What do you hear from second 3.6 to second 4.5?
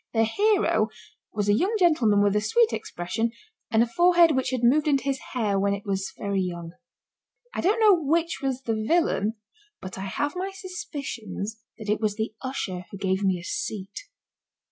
and a forehead which